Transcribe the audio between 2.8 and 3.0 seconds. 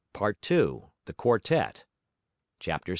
7.